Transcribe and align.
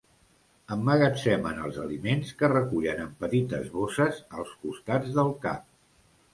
Emmagatzemen 0.75 1.59
els 1.65 1.77
aliments 1.83 2.33
que 2.41 2.51
recullen 2.55 3.03
en 3.05 3.13
petites 3.21 3.71
bosses 3.77 4.21
als 4.41 4.59
costats 4.67 5.17
del 5.21 5.35
cap. 5.49 5.73